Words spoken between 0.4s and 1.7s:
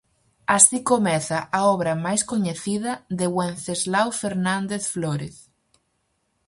Así comeza a